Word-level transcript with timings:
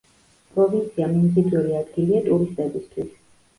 პროვინცია 0.55 1.09
მიმზიდველი 1.11 1.77
ადგილია 1.83 2.25
ტურისტებისთვის. 2.33 3.17